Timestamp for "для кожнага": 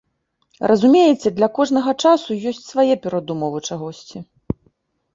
1.35-1.95